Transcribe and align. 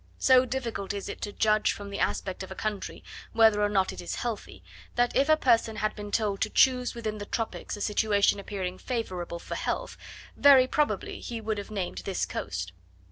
So 0.17 0.45
difficult 0.45 0.93
is 0.95 1.07
it 1.09 1.21
to 1.21 1.31
judge 1.31 1.73
from 1.73 1.91
the 1.91 1.99
aspect 1.99 2.41
of 2.41 2.49
a 2.49 2.55
country, 2.55 3.03
whether 3.33 3.61
or 3.61 3.69
not 3.69 3.93
it 3.93 4.01
is 4.01 4.15
healthy, 4.15 4.63
that 4.95 5.15
if 5.15 5.29
a 5.29 5.37
person 5.37 5.75
had 5.75 5.95
been 5.95 6.09
told 6.09 6.41
to 6.41 6.49
choose 6.49 6.95
within 6.95 7.19
the 7.19 7.25
tropics 7.27 7.77
a 7.77 7.81
situation 7.81 8.39
appearing 8.39 8.79
favourable 8.79 9.37
for 9.37 9.53
health, 9.53 9.97
very 10.35 10.65
probably 10.65 11.19
he 11.19 11.39
would 11.39 11.59
have 11.59 11.69
named 11.69 11.99
this 11.99 12.25
coast. 12.25 12.71